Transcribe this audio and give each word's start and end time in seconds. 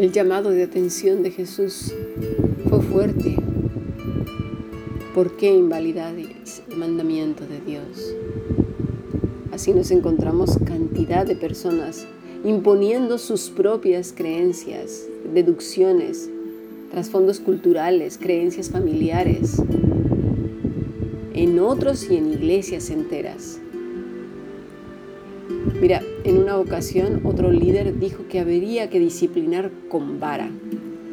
El 0.00 0.12
llamado 0.12 0.48
de 0.48 0.62
atención 0.62 1.22
de 1.22 1.30
Jesús 1.30 1.92
fue 2.70 2.80
fuerte. 2.80 3.36
¿Por 5.14 5.36
qué 5.36 5.52
invalidar 5.52 6.14
el 6.14 6.34
mandamiento 6.74 7.44
de 7.46 7.60
Dios? 7.60 8.14
Así 9.52 9.74
nos 9.74 9.90
encontramos 9.90 10.58
cantidad 10.64 11.26
de 11.26 11.36
personas 11.36 12.06
imponiendo 12.44 13.18
sus 13.18 13.50
propias 13.50 14.14
creencias, 14.16 15.06
deducciones, 15.34 16.30
trasfondos 16.90 17.38
culturales, 17.38 18.16
creencias 18.16 18.70
familiares, 18.70 19.62
en 21.34 21.58
otros 21.58 22.10
y 22.10 22.16
en 22.16 22.32
iglesias 22.32 22.88
enteras. 22.88 23.60
Mira, 25.80 26.02
en 26.24 26.38
una 26.38 26.58
ocasión 26.58 27.20
otro 27.24 27.50
líder 27.50 27.98
dijo 27.98 28.24
que 28.28 28.40
habría 28.40 28.90
que 28.90 28.98
disciplinar 28.98 29.70
con 29.88 30.20
vara. 30.20 30.50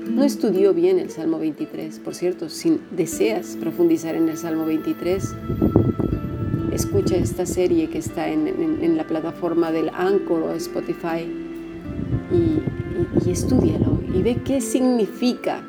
No 0.09 0.23
estudió 0.23 0.73
bien 0.73 0.99
el 0.99 1.09
Salmo 1.09 1.39
23. 1.39 1.99
Por 1.99 2.15
cierto, 2.15 2.49
si 2.49 2.79
deseas 2.91 3.57
profundizar 3.57 4.15
en 4.15 4.29
el 4.29 4.37
Salmo 4.37 4.65
23, 4.65 5.35
escucha 6.73 7.15
esta 7.17 7.45
serie 7.45 7.89
que 7.89 7.97
está 7.97 8.29
en, 8.29 8.97
la 8.97 9.05
plataforma 9.05 9.71
del 9.71 9.89
Anchor 9.89 10.43
o 10.43 10.53
Spotify 10.53 11.25
y, 12.31 13.27
y, 13.27 13.31
estudialo 13.31 13.99
y 14.13 14.21
ve 14.21 14.37
qué 14.43 14.61
significa 14.61 15.61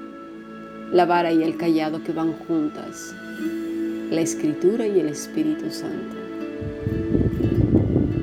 la 0.93 1.05
vara 1.05 1.33
y 1.33 1.43
el 1.43 1.57
callado 1.57 2.03
que 2.03 2.13
van 2.13 2.33
juntas, 2.33 3.15
la 4.11 4.21
escritura 4.21 4.87
y 4.87 5.01
el 5.01 5.09
Espíritu 5.09 5.71
Santo. 5.71 6.17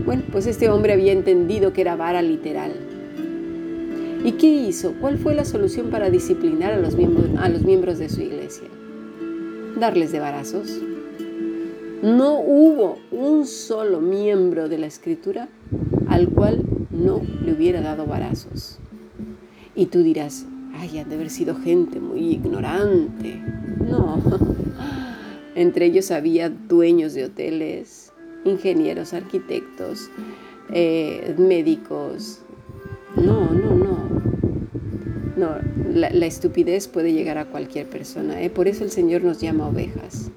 Bueno, 0.05 0.21
pues 0.31 0.45
este 0.45 0.69
hombre 0.69 0.93
había 0.93 1.11
entendido 1.13 1.73
que 1.73 1.81
era 1.81 1.95
vara 1.95 2.21
literal. 2.21 2.71
¿Y 4.23 4.33
qué 4.33 4.47
hizo? 4.47 4.93
¿Cuál 5.01 5.17
fue 5.17 5.33
la 5.33 5.45
solución 5.45 5.89
para 5.89 6.11
disciplinar 6.11 6.73
a 6.73 6.77
los 6.77 6.95
miembros, 6.95 7.97
de 7.97 8.09
su 8.09 8.21
iglesia? 8.21 8.67
Darles 9.79 10.11
de 10.11 10.19
varazos. 10.19 10.79
No 12.03 12.39
hubo 12.39 12.99
un 13.11 13.47
solo 13.47 13.99
miembro 13.99 14.69
de 14.69 14.77
la 14.77 14.85
escritura 14.85 15.49
al 16.07 16.29
cual 16.29 16.63
no 16.91 17.21
le 17.43 17.53
hubiera 17.53 17.81
dado 17.81 18.05
varazos. 18.05 18.77
Y 19.75 19.87
tú 19.87 20.03
dirás, 20.03 20.45
ay, 20.75 20.99
han 20.99 21.09
de 21.09 21.15
haber 21.15 21.31
sido 21.31 21.55
gente 21.55 21.99
muy 21.99 22.29
ignorante. 22.29 23.41
No, 23.79 24.21
entre 25.55 25.87
ellos 25.87 26.11
había 26.11 26.49
dueños 26.49 27.13
de 27.13 27.25
hoteles, 27.25 28.11
ingenieros, 28.45 29.13
arquitectos, 29.13 30.09
eh, 30.71 31.35
médicos. 31.37 32.39
No, 33.15 33.49
no, 33.51 33.75
no. 33.75 34.05
No, 35.35 35.57
la, 35.93 36.25
estupidez 36.25 36.87
puede 36.87 37.11
llegar 37.11 37.37
a 37.37 37.45
cualquier 37.45 37.87
persona. 37.87 38.41
¿eh? 38.41 38.49
Por 38.49 38.69
eso 38.69 38.85
el 38.85 38.91
Señor 38.91 39.23
nos 39.23 39.41
llama 39.41 39.67
ovejas. 39.67 40.31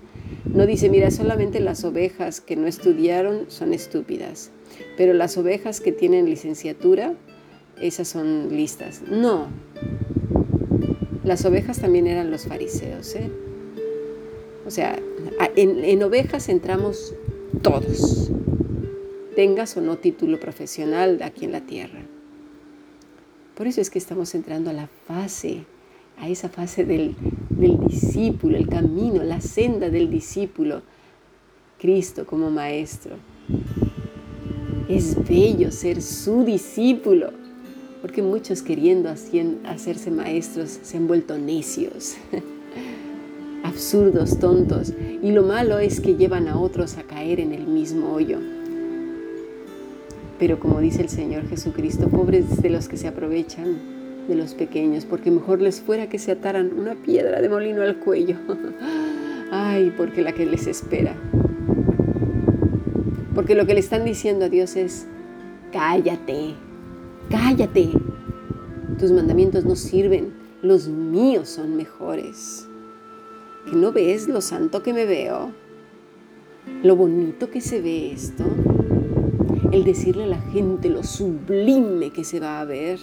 No 0.45 0.67
dice, 0.67 0.89
mira, 0.89 1.12
solamente 1.12 1.61
las 1.61 1.84
ovejas 1.84 2.41
que 2.41 2.56
no 2.56 2.67
estudiaron 2.67 3.45
son 3.48 3.73
estúpidas, 3.73 4.50
pero 4.97 5.12
las 5.12 5.37
ovejas 5.37 5.81
que 5.81 5.93
tienen 5.93 6.25
licenciatura, 6.25 7.15
esas 7.81 8.09
son 8.09 8.48
listas. 8.50 9.03
No, 9.09 9.47
las 11.28 11.45
ovejas 11.45 11.78
también 11.78 12.06
eran 12.06 12.31
los 12.31 12.47
fariseos. 12.47 13.15
¿eh? 13.15 13.31
O 14.67 14.70
sea, 14.70 14.98
en, 15.56 16.03
ovejas 16.03 16.48
entramos 16.48 17.15
todos, 17.63 18.31
tengas 19.37 19.77
o 19.77 19.81
no 19.81 19.97
título 19.97 20.39
profesional 20.41 21.21
aquí 21.23 21.45
en 21.45 21.53
la 21.53 21.63
tierra. 21.63 22.01
Por 23.55 23.67
eso 23.67 23.81
es 23.81 23.91
que 23.91 23.99
estamos 23.99 24.35
entrando 24.35 24.71
a 24.71 24.73
la 24.73 24.89
fase 25.07 25.65
a 26.21 26.28
esa 26.28 26.49
fase 26.49 26.84
del, 26.84 27.15
discípulo, 27.89 28.56
el 28.56 28.69
camino, 28.69 29.22
la 29.22 29.41
senda 29.41 29.89
del 29.89 30.11
discípulo, 30.11 30.83
Cristo 31.78 32.27
como 32.27 32.50
maestro. 32.50 33.17
Es 34.89 35.17
bello 35.28 35.71
ser 35.71 36.03
su 36.03 36.45
discípulo, 36.45 37.31
porque 38.01 38.22
muchos 38.22 38.62
queriendo 38.62 39.11
hacerse 39.11 40.11
maestros 40.11 40.78
se 40.83 40.97
han 40.97 41.06
vuelto 41.06 41.39
necios, 41.39 42.17
absurdos, 43.63 44.39
tontos, 44.39 44.93
y 45.23 45.33
lo 45.33 45.43
malo 45.43 45.79
es 45.79 46.01
que 46.01 46.17
llevan 46.17 46.49
a 46.49 46.59
otros 46.59 46.97
a 46.99 47.03
caer 47.03 47.41
en 47.41 47.53
el 47.53 47.67
mismo 47.67 48.13
hoyo. 48.13 48.39
Pero 50.39 50.61
como 50.61 50.81
dice 50.81 51.03
el 51.03 51.09
Señor 51.09 51.49
Jesucristo, 51.49 52.09
pobres 52.09 52.63
de 52.63 52.71
los 52.71 52.89
que 52.89 52.97
se 52.97 53.09
aprovechan 53.09 53.77
de 54.29 54.37
los 54.37 54.55
pequeños, 54.55 55.05
porque 55.05 55.31
mejor 55.31 55.61
les 55.61 55.81
fuera 55.81 56.09
que 56.09 56.19
se 56.19 56.31
ataran 56.31 56.73
una 56.79 56.95
piedra 56.95 57.41
de 57.41 57.49
molino 57.49 57.83
al 57.83 57.99
cuello. 57.99 58.37
Ay, 59.51 59.93
porque 59.97 60.23
la 60.23 60.33
que 60.33 60.47
les 60.47 60.67
espera. 60.67 61.17
Porque 63.35 63.55
lo 63.55 63.67
que 63.67 63.75
le 63.75 63.81
están 63.81 64.05
diciendo 64.05 64.45
a 64.45 64.49
Dios 64.49 64.77
es, 64.77 65.07
cállate, 65.73 66.55
cállate. 67.31 67.91
Tus 68.99 69.11
mandamientos 69.11 69.65
no 69.65 69.75
sirven, 69.75 70.33
los 70.63 70.89
míos 70.89 71.49
son 71.49 71.77
mejores. 71.77 72.68
¿Que 73.71 73.77
no 73.77 73.93
ves 73.93 74.29
lo 74.29 74.41
santo 74.41 74.83
que 74.83 74.95
me 74.95 75.05
veo? 75.05 75.53
Lo 76.83 76.97
bonito 76.97 77.51
que 77.51 77.61
se 77.61 77.83
ve 77.83 78.12
esto. 78.12 78.45
El 79.73 79.84
decirle 79.84 80.25
a 80.25 80.29
la 80.29 80.41
gente 80.41 80.89
lo 80.89 81.03
sublime 81.03 82.11
que 82.11 82.25
se 82.25 82.41
va 82.41 82.61
a 82.61 82.65
ver 82.65 82.99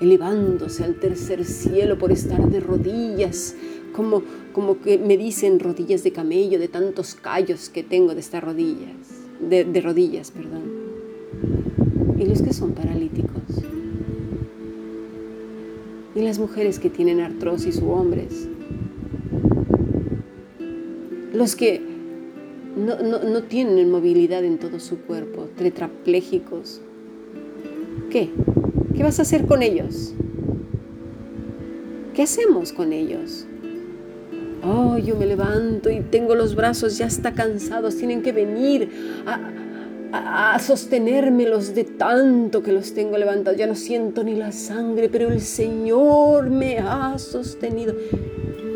elevándose 0.00 0.82
al 0.82 0.96
tercer 0.96 1.44
cielo 1.44 1.96
por 1.96 2.10
estar 2.10 2.50
de 2.50 2.58
rodillas, 2.58 3.54
como, 3.92 4.24
como 4.52 4.80
que 4.80 4.98
me 4.98 5.16
dicen 5.16 5.60
rodillas 5.60 6.02
de 6.02 6.10
camello 6.10 6.58
de 6.58 6.66
tantos 6.66 7.14
callos 7.14 7.68
que 7.68 7.84
tengo 7.84 8.14
de 8.14 8.20
estas 8.20 8.42
rodillas, 8.42 8.96
de, 9.40 9.64
de 9.64 9.80
rodillas, 9.80 10.32
perdón. 10.32 10.72
Y 12.18 12.26
los 12.26 12.42
que 12.42 12.52
son 12.52 12.72
paralíticos. 12.72 13.42
Y 16.16 16.20
las 16.20 16.40
mujeres 16.40 16.80
que 16.80 16.90
tienen 16.90 17.20
artrosis 17.20 17.80
u 17.80 17.90
hombres. 17.90 18.48
Los 21.32 21.56
que 21.56 21.80
no, 22.76 22.98
no, 22.98 23.22
no 23.22 23.42
tienen 23.42 23.90
movilidad 23.90 24.44
en 24.44 24.58
todo 24.58 24.80
su 24.80 24.98
cuerpo, 24.98 25.48
tetrapléjicos. 25.56 26.80
¿Qué? 28.10 28.30
¿Qué 28.94 29.02
vas 29.02 29.18
a 29.18 29.22
hacer 29.22 29.46
con 29.46 29.62
ellos? 29.62 30.14
¿Qué 32.14 32.22
hacemos 32.22 32.72
con 32.72 32.92
ellos? 32.92 33.46
Oh, 34.62 34.96
yo 34.98 35.16
me 35.16 35.26
levanto 35.26 35.90
y 35.90 36.00
tengo 36.00 36.34
los 36.34 36.54
brazos 36.54 36.98
ya 36.98 37.06
está 37.06 37.32
cansados, 37.32 37.96
tienen 37.96 38.22
que 38.22 38.32
venir 38.32 38.90
a, 39.26 40.54
a, 40.54 40.58
sostenérmelos 40.58 41.74
de 41.74 41.84
tanto 41.84 42.62
que 42.62 42.72
los 42.72 42.94
tengo 42.94 43.18
levantados. 43.18 43.58
Ya 43.58 43.66
no 43.66 43.74
siento 43.74 44.22
ni 44.22 44.34
la 44.34 44.52
sangre, 44.52 45.08
pero 45.08 45.32
el 45.32 45.40
Señor 45.40 46.50
me 46.50 46.78
ha 46.78 47.18
sostenido. 47.18 47.94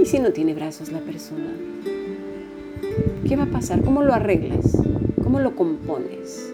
¿Y 0.00 0.06
si 0.06 0.18
no 0.18 0.32
tiene 0.32 0.54
brazos 0.54 0.90
la 0.90 1.00
persona? 1.00 1.52
¿Qué 3.28 3.36
va 3.36 3.44
a 3.44 3.50
pasar? 3.50 3.82
¿Cómo 3.82 4.02
lo 4.02 4.14
arreglas? 4.14 4.76
¿Cómo 5.22 5.40
lo 5.40 5.56
compones? 5.56 6.52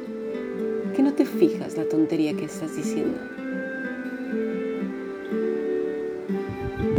¿Que 0.97 1.03
no 1.03 1.12
te 1.15 1.25
fijas 1.25 1.77
la 1.77 1.84
tontería 1.84 2.34
que 2.34 2.44
estás 2.44 2.77
diciendo? 2.77 3.19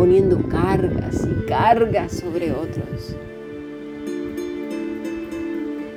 poniendo 0.03 0.37
cargas 0.49 1.25
y 1.25 1.45
cargas 1.45 2.11
sobre 2.11 2.51
otros. 2.51 3.15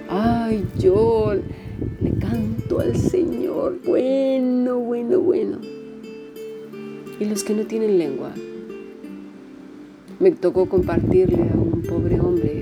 Ay, 0.08 0.64
yo 0.78 1.34
le 2.00 2.10
canto 2.20 2.78
al 2.78 2.94
Señor, 2.94 3.80
bueno, 3.84 4.78
bueno, 4.78 5.18
bueno. 5.18 5.58
Y 7.18 7.24
los 7.24 7.42
que 7.42 7.54
no 7.54 7.64
tienen 7.66 7.98
lengua, 7.98 8.30
me 10.20 10.30
tocó 10.30 10.68
compartirle 10.68 11.50
a 11.50 11.56
un 11.56 11.82
pobre 11.82 12.20
hombre 12.20 12.55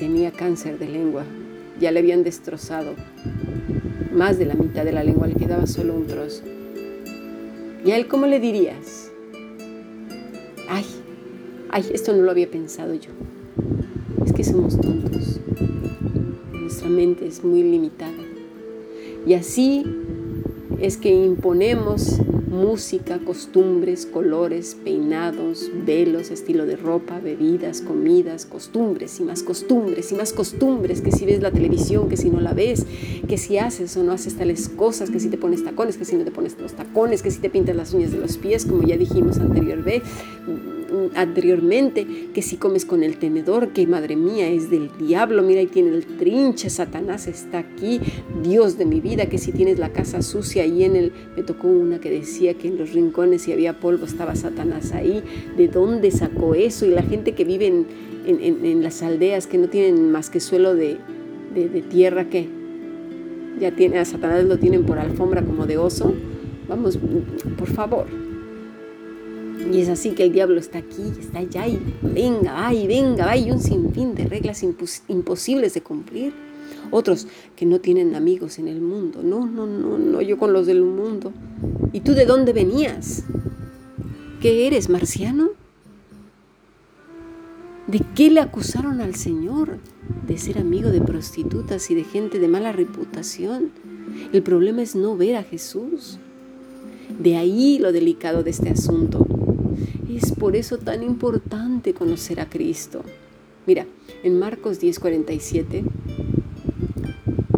tenía 0.00 0.32
cáncer 0.32 0.78
de 0.78 0.88
lengua. 0.88 1.24
Ya 1.78 1.92
le 1.92 2.00
habían 2.00 2.24
destrozado 2.24 2.94
más 4.12 4.38
de 4.38 4.46
la 4.46 4.54
mitad 4.54 4.84
de 4.84 4.92
la 4.92 5.04
lengua, 5.04 5.28
le 5.28 5.34
quedaba 5.34 5.66
solo 5.66 5.94
un 5.94 6.06
trozo. 6.06 6.42
¿Y 7.84 7.92
a 7.92 7.96
él 7.96 8.08
cómo 8.08 8.26
le 8.26 8.40
dirías? 8.40 9.12
ay, 10.68 10.84
ay, 11.70 11.84
esto 11.92 12.12
no 12.12 12.22
lo 12.22 12.30
había 12.30 12.50
pensado 12.50 12.94
yo. 12.94 13.10
Es 14.24 14.32
que 14.32 14.44
somos 14.44 14.80
tontos. 14.80 15.40
Nuestra 16.52 16.88
mente 16.88 17.26
es 17.26 17.44
muy 17.44 17.62
limitada. 17.62 18.22
Y 19.26 19.34
así 19.34 19.84
es 20.80 20.96
que 20.96 21.10
imponemos 21.10 22.20
música, 22.50 23.18
costumbres, 23.20 24.06
colores, 24.06 24.76
peinados, 24.84 25.70
velos, 25.86 26.30
estilo 26.30 26.66
de 26.66 26.76
ropa, 26.76 27.20
bebidas, 27.20 27.80
comidas, 27.80 28.44
costumbres 28.44 29.20
y 29.20 29.22
más 29.22 29.42
costumbres 29.42 30.10
y 30.10 30.16
más 30.16 30.32
costumbres, 30.32 31.00
que 31.00 31.12
si 31.12 31.24
ves 31.24 31.40
la 31.40 31.52
televisión, 31.52 32.08
que 32.08 32.16
si 32.16 32.28
no 32.28 32.40
la 32.40 32.52
ves, 32.52 32.86
que 33.28 33.38
si 33.38 33.58
haces 33.58 33.96
o 33.96 34.02
no 34.02 34.12
haces 34.12 34.36
tales 34.36 34.68
cosas, 34.68 35.10
que 35.10 35.20
si 35.20 35.28
te 35.28 35.38
pones 35.38 35.64
tacones, 35.64 35.96
que 35.96 36.04
si 36.04 36.16
no 36.16 36.24
te 36.24 36.32
pones 36.32 36.58
los 36.58 36.74
tacones, 36.74 37.22
que 37.22 37.30
si 37.30 37.38
te 37.38 37.50
pintas 37.50 37.76
las 37.76 37.94
uñas 37.94 38.10
de 38.10 38.18
los 38.18 38.36
pies, 38.36 38.66
como 38.66 38.82
ya 38.82 38.96
dijimos 38.96 39.38
anterior, 39.38 39.82
anteriormente, 41.14 42.06
que 42.32 42.42
si 42.42 42.56
comes 42.56 42.84
con 42.84 43.02
el 43.02 43.18
tenedor, 43.18 43.68
que 43.68 43.86
madre 43.86 44.16
mía 44.16 44.48
es 44.48 44.70
del 44.70 44.90
diablo, 44.98 45.42
mira 45.42 45.60
ahí 45.60 45.66
tiene 45.66 45.90
el 45.90 46.04
trinche, 46.04 46.70
Satanás 46.70 47.26
está 47.26 47.58
aquí, 47.58 48.00
Dios 48.42 48.78
de 48.78 48.84
mi 48.84 49.00
vida, 49.00 49.26
que 49.26 49.38
si 49.38 49.52
tienes 49.52 49.78
la 49.78 49.90
casa 49.90 50.22
sucia 50.22 50.62
ahí 50.62 50.84
en 50.84 50.96
el, 50.96 51.12
me 51.36 51.42
tocó 51.42 51.68
una 51.68 52.00
que 52.00 52.10
decía 52.10 52.54
que 52.54 52.68
en 52.68 52.78
los 52.78 52.92
rincones 52.92 53.42
si 53.42 53.52
había 53.52 53.78
polvo 53.78 54.06
estaba 54.06 54.34
Satanás 54.36 54.92
ahí, 54.92 55.22
¿de 55.56 55.68
dónde 55.68 56.10
sacó 56.10 56.54
eso? 56.54 56.86
Y 56.86 56.90
la 56.90 57.02
gente 57.02 57.32
que 57.32 57.44
vive 57.44 57.66
en, 57.66 57.86
en, 58.26 58.82
las 58.82 59.02
aldeas 59.02 59.46
que 59.46 59.58
no 59.58 59.68
tienen 59.68 60.10
más 60.12 60.30
que 60.30 60.40
suelo 60.40 60.74
de, 60.74 60.98
de, 61.54 61.68
de 61.68 61.82
tierra, 61.82 62.28
que 62.28 62.48
ya 63.58 63.72
tiene, 63.72 63.98
a 63.98 64.04
Satanás 64.04 64.44
lo 64.44 64.58
tienen 64.58 64.84
por 64.84 64.98
alfombra 64.98 65.42
como 65.42 65.66
de 65.66 65.78
oso, 65.78 66.14
vamos, 66.68 66.98
por 67.58 67.68
favor, 67.68 68.06
y 69.72 69.80
es 69.80 69.88
así 69.88 70.10
que 70.10 70.24
el 70.24 70.32
diablo 70.32 70.58
está 70.58 70.78
aquí, 70.78 71.02
está 71.18 71.38
allá 71.38 71.66
y 71.66 71.80
venga, 72.02 72.52
va 72.52 72.70
venga, 72.70 73.26
va 73.26 73.36
y 73.36 73.50
un 73.50 73.60
sinfín 73.60 74.14
de 74.14 74.24
reglas 74.24 74.62
imposibles 74.62 75.74
de 75.74 75.80
cumplir. 75.82 76.32
Otros 76.90 77.28
que 77.56 77.66
no 77.66 77.80
tienen 77.80 78.16
amigos 78.16 78.58
en 78.58 78.66
el 78.66 78.80
mundo. 78.80 79.22
No, 79.22 79.46
no, 79.46 79.66
no, 79.66 79.98
no, 79.98 80.20
yo 80.22 80.38
con 80.38 80.52
los 80.52 80.66
del 80.66 80.82
mundo. 80.82 81.32
¿Y 81.92 82.00
tú 82.00 82.14
de 82.14 82.26
dónde 82.26 82.52
venías? 82.52 83.24
¿Qué 84.40 84.66
eres, 84.66 84.88
marciano? 84.88 85.50
¿De 87.86 88.00
qué 88.14 88.30
le 88.30 88.40
acusaron 88.40 89.00
al 89.00 89.14
Señor? 89.14 89.78
De 90.26 90.38
ser 90.38 90.58
amigo 90.58 90.90
de 90.90 91.00
prostitutas 91.00 91.90
y 91.90 91.94
de 91.94 92.04
gente 92.04 92.38
de 92.38 92.48
mala 92.48 92.72
reputación. 92.72 93.70
El 94.32 94.42
problema 94.42 94.82
es 94.82 94.96
no 94.96 95.16
ver 95.16 95.36
a 95.36 95.42
Jesús. 95.42 96.18
De 97.18 97.36
ahí 97.36 97.78
lo 97.78 97.92
delicado 97.92 98.42
de 98.42 98.50
este 98.50 98.70
asunto. 98.70 99.26
Es 100.16 100.32
por 100.32 100.56
eso 100.56 100.76
tan 100.76 101.04
importante 101.04 101.94
conocer 101.94 102.40
a 102.40 102.48
Cristo. 102.48 103.02
Mira, 103.66 103.86
en 104.24 104.40
Marcos 104.40 104.80
10:47 104.80 105.84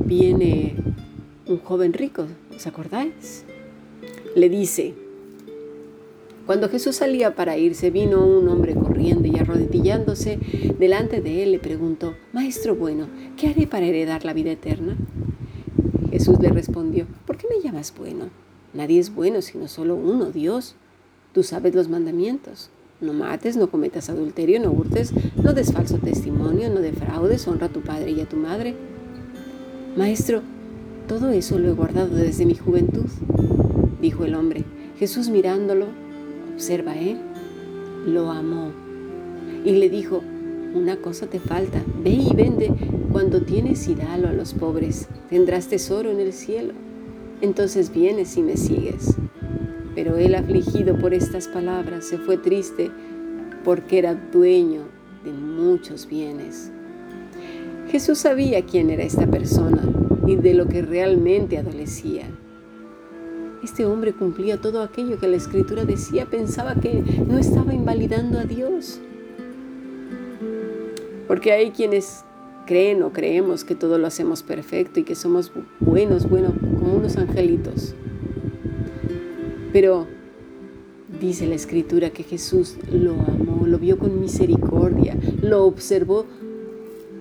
viene 0.05 0.75
un 1.47 1.59
joven 1.59 1.95
rico, 1.95 2.27
¿os 2.55 2.67
acordáis? 2.67 3.45
Le 4.37 4.51
dice, 4.51 4.95
cuando 6.45 6.69
Jesús 6.69 6.97
salía 6.97 7.35
para 7.35 7.57
irse, 7.57 7.91
vino 7.91 8.27
un 8.27 8.47
hombre 8.49 8.75
corriendo 8.75 9.29
y 9.29 9.39
arrodillándose 9.39 10.39
delante 10.79 11.23
de 11.23 11.45
él 11.45 11.53
le 11.53 11.59
preguntó, 11.59 12.15
Maestro 12.33 12.75
bueno, 12.75 13.09
¿qué 13.39 13.49
haré 13.49 13.67
para 13.67 13.87
heredar 13.87 14.27
la 14.27 14.35
vida 14.35 14.51
eterna? 14.51 14.97
Jesús 16.11 16.39
le 16.41 16.51
respondió, 16.51 17.07
¿por 17.27 17.39
qué 17.39 17.47
me 17.49 17.63
llamas 17.63 17.95
bueno? 17.97 18.29
Nadie 18.75 18.99
es 18.99 19.15
bueno 19.15 19.41
sino 19.41 19.69
solo 19.69 19.97
uno, 19.97 20.31
Dios. 20.31 20.77
Tú 21.33 21.43
sabes 21.43 21.75
los 21.75 21.89
mandamientos. 21.89 22.71
No 23.01 23.13
mates, 23.13 23.57
no 23.57 23.69
cometas 23.69 24.11
adulterio, 24.11 24.61
no 24.61 24.71
hurtes, 24.71 25.13
no 25.43 25.55
des 25.55 25.73
falso 25.73 25.99
testimonio, 25.99 26.71
no 26.71 26.81
defraudes, 26.81 27.49
honra 27.49 27.67
a 27.67 27.71
tu 27.71 27.81
padre 27.81 28.13
y 28.13 28.21
a 28.21 28.29
tu 28.29 28.37
madre. 28.37 28.77
Maestro, 29.97 30.43
todo 31.09 31.31
eso 31.31 31.59
lo 31.59 31.69
he 31.69 31.73
guardado 31.73 32.15
desde 32.15 32.47
mi 32.47 32.55
juventud, 32.55 33.07
dijo 34.01 34.25
el 34.25 34.35
hombre. 34.35 34.65
Jesús 34.99 35.31
mirándolo, 35.31 35.87
observa, 36.55 36.97
¿eh? 36.97 37.17
Lo 38.07 38.31
amó 38.31 38.71
y 39.65 39.73
le 39.73 39.89
dijo, 39.89 40.23
una 40.75 40.97
cosa 40.97 41.27
te 41.27 41.41
falta, 41.41 41.83
ve 42.03 42.11
y 42.11 42.35
vende 42.35 42.71
cuando 43.11 43.43
tienes 43.43 43.89
y 43.89 43.95
dalo 43.95 44.29
a 44.29 44.33
los 44.33 44.55
pobres, 44.55 45.09
tendrás 45.29 45.69
tesoro 45.69 46.11
en 46.11 46.21
el 46.21 46.33
cielo. 46.33 46.75
Entonces 47.41 47.93
vienes 47.93 48.37
y 48.37 48.43
me 48.43 48.57
sigues. 48.57 49.17
Pero 49.95 50.17
él 50.17 50.35
afligido 50.35 50.97
por 50.97 51.15
estas 51.15 51.49
palabras 51.49 52.05
se 52.07 52.19
fue 52.19 52.37
triste 52.37 52.91
porque 53.65 53.99
era 53.99 54.15
dueño 54.15 54.83
de 55.25 55.33
muchos 55.33 56.09
bienes. 56.09 56.71
Jesús 57.91 58.19
sabía 58.19 58.65
quién 58.65 58.91
era 58.91 59.03
esta 59.03 59.27
persona 59.27 59.83
y 60.27 60.37
de 60.37 60.55
lo 60.55 60.67
que 60.67 60.83
realmente 60.83 61.59
adolecía. 61.59 62.25
Este 63.63 63.87
hombre 63.87 64.13
cumplía 64.13 64.61
todo 64.61 64.83
aquello 64.83 65.21
que 65.21 65.29
la 65.29 65.37
escritura 65.37 65.85
decía, 65.85 66.27
pensaba 66.27 66.75
que 66.77 67.03
no 67.29 67.39
estaba 67.39 67.73
invalidando 67.73 68.39
a 68.39 68.45
Dios. 68.45 69.01
Porque 71.29 71.53
hay 71.53 71.71
quienes 71.71 72.25
creen 72.67 73.03
o 73.03 73.13
creemos 73.13 73.65
que 73.65 73.75
todo 73.75 73.99
lo 73.99 74.07
hacemos 74.07 74.43
perfecto 74.43 75.01
y 75.01 75.05
que 75.05 75.15
somos 75.15 75.53
buenos, 75.81 76.29
bueno, 76.29 76.55
como 76.79 76.95
unos 76.95 77.17
angelitos. 77.17 77.95
Pero 79.73 80.07
dice 81.21 81.47
la 81.47 81.55
escritura 81.55 82.11
que 82.11 82.23
Jesús 82.23 82.77
lo 82.91 83.13
amó, 83.13 83.67
lo 83.67 83.79
vio 83.79 83.99
con 83.99 84.21
misericordia, 84.21 85.17
lo 85.43 85.65
observó 85.65 86.27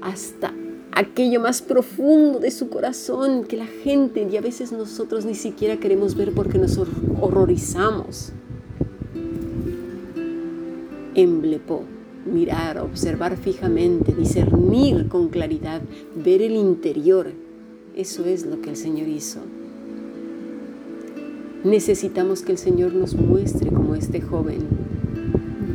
hasta 0.01 0.53
aquello 0.91 1.39
más 1.39 1.61
profundo 1.61 2.39
de 2.39 2.51
su 2.51 2.69
corazón 2.69 3.45
que 3.45 3.57
la 3.57 3.67
gente 3.67 4.27
y 4.29 4.37
a 4.37 4.41
veces 4.41 4.71
nosotros 4.71 5.25
ni 5.25 5.35
siquiera 5.35 5.77
queremos 5.77 6.15
ver 6.15 6.33
porque 6.33 6.57
nos 6.57 6.77
horrorizamos. 6.77 8.31
Emblepó, 11.15 11.83
mirar, 12.25 12.79
observar 12.79 13.37
fijamente, 13.37 14.13
discernir 14.13 15.07
con 15.07 15.29
claridad, 15.29 15.81
ver 16.15 16.41
el 16.41 16.53
interior. 16.53 17.31
Eso 17.95 18.25
es 18.25 18.45
lo 18.45 18.61
que 18.61 18.69
el 18.69 18.77
Señor 18.77 19.07
hizo. 19.07 19.39
Necesitamos 21.63 22.41
que 22.41 22.53
el 22.53 22.57
Señor 22.57 22.93
nos 22.93 23.13
muestre 23.13 23.69
como 23.69 23.93
este 23.93 24.19
joven 24.19 24.67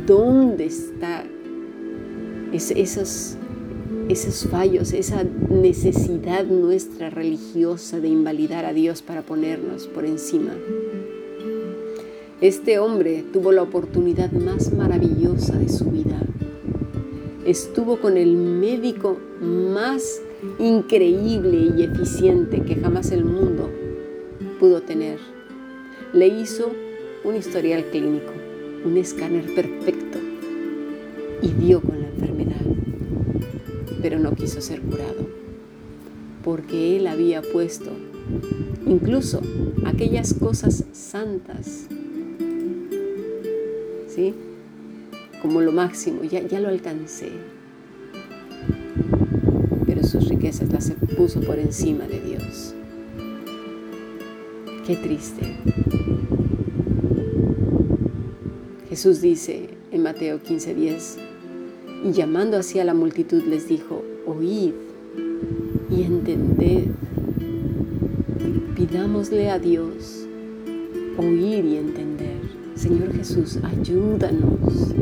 dónde 0.05 0.65
está 0.65 1.23
esos, 2.51 3.37
esos 4.09 4.47
fallos, 4.49 4.91
esa 4.91 5.23
necesidad 5.49 6.45
nuestra 6.45 7.09
religiosa 7.09 8.01
de 8.01 8.09
invalidar 8.09 8.65
a 8.65 8.73
Dios 8.73 9.01
para 9.01 9.21
ponernos 9.21 9.87
por 9.87 10.05
encima. 10.05 10.53
Este 12.41 12.79
hombre 12.79 13.23
tuvo 13.31 13.53
la 13.53 13.63
oportunidad 13.63 14.31
más 14.31 14.73
maravillosa 14.73 15.57
de 15.57 15.69
su 15.69 15.85
vida. 15.85 16.21
Estuvo 17.45 17.99
con 18.01 18.17
el 18.17 18.35
médico 18.35 19.17
más 19.41 20.21
increíble 20.59 21.73
y 21.77 21.83
eficiente 21.83 22.61
que 22.63 22.75
jamás 22.75 23.11
el 23.11 23.23
mundo 23.23 23.69
pudo 24.59 24.81
tener 24.81 25.36
le 26.13 26.27
hizo 26.27 26.71
un 27.23 27.35
historial 27.35 27.85
clínico, 27.91 28.31
un 28.85 28.97
escáner 28.97 29.53
perfecto 29.53 30.19
y 31.41 31.49
dio 31.49 31.81
con 31.81 32.01
la 32.01 32.07
enfermedad, 32.07 32.65
pero 34.01 34.17
no 34.19 34.33
quiso 34.33 34.61
ser 34.61 34.81
curado, 34.81 35.27
porque 36.43 36.97
él 36.97 37.07
había 37.07 37.41
puesto 37.41 37.91
incluso 38.85 39.41
aquellas 39.85 40.33
cosas 40.33 40.85
santas, 40.93 41.87
¿sí? 44.07 44.33
Como 45.41 45.61
lo 45.61 45.71
máximo, 45.71 46.23
ya, 46.23 46.41
ya 46.41 46.59
lo 46.59 46.69
alcancé, 46.69 47.29
pero 49.85 50.03
sus 50.03 50.29
riquezas 50.29 50.71
las 50.71 50.91
puso 51.15 51.41
por 51.41 51.59
encima 51.59 52.07
de 52.07 52.21
Dios. 52.21 52.76
Qué 54.87 54.95
triste. 54.95 55.41
Jesús 58.87 59.19
dice 59.19 59.67
en 59.91 60.01
Mateo 60.01 60.39
15:10, 60.41 61.17
y 62.05 62.13
llamando 62.13 62.55
hacia 62.55 62.85
la 62.85 62.93
multitud 62.93 63.43
les 63.43 63.67
dijo, 63.67 64.01
oíd 64.25 64.71
y 65.91 66.03
entended. 66.03 66.85
Pidámosle 68.77 69.49
a 69.49 69.59
Dios 69.59 70.25
oír 71.17 71.65
y 71.65 71.75
entender. 71.75 72.39
Señor 72.75 73.13
Jesús, 73.13 73.59
ayúdanos 73.63 74.93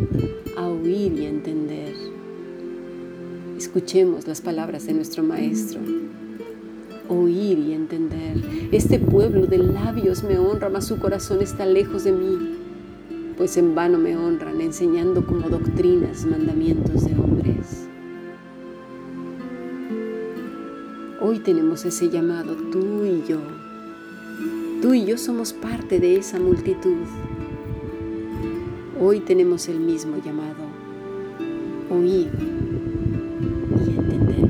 a 0.57 0.67
oír 0.67 1.13
y 1.13 1.25
entender. 1.27 1.93
Escuchemos 3.55 4.25
las 4.25 4.41
palabras 4.41 4.87
de 4.87 4.93
nuestro 4.93 5.21
Maestro 5.21 5.79
oír 7.09 7.59
y 7.59 7.73
entender. 7.73 8.41
Este 8.71 8.99
pueblo 8.99 9.47
de 9.47 9.57
labios 9.59 10.23
me 10.23 10.37
honra, 10.37 10.69
mas 10.69 10.85
su 10.85 10.97
corazón 10.97 11.41
está 11.41 11.65
lejos 11.65 12.03
de 12.03 12.11
mí, 12.11 12.55
pues 13.37 13.57
en 13.57 13.75
vano 13.75 13.97
me 13.97 14.17
honran, 14.17 14.61
enseñando 14.61 15.25
como 15.25 15.49
doctrinas 15.49 16.25
mandamientos 16.25 17.05
de 17.05 17.13
hombres. 17.13 17.87
Hoy 21.21 21.39
tenemos 21.39 21.85
ese 21.85 22.09
llamado, 22.09 22.55
tú 22.71 23.03
y 23.03 23.23
yo. 23.27 23.39
Tú 24.81 24.93
y 24.93 25.05
yo 25.05 25.17
somos 25.17 25.53
parte 25.53 25.99
de 25.99 26.17
esa 26.17 26.39
multitud. 26.39 26.97
Hoy 29.01 29.19
tenemos 29.21 29.67
el 29.67 29.79
mismo 29.79 30.17
llamado. 30.23 30.63
Oír 31.89 32.29
y 33.85 33.89
entender. 33.89 34.45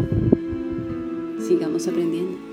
Sigamos 1.39 1.88
aprendiendo. 1.88 2.44